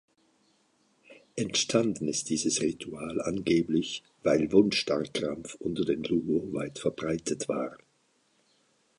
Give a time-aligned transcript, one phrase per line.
[1.35, 7.77] Entstanden ist dieses Ritual angeblich, weil Wundstarrkrampf unter den Luo weit verbreitet war.